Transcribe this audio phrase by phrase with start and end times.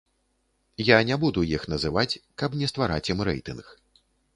[0.87, 3.65] Я не буду іх называць, каб не ствараць ім рэйтынг.